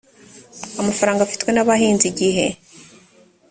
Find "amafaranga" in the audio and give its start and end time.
0.81-1.21